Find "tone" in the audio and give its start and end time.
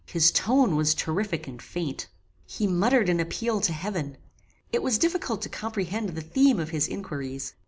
0.31-0.75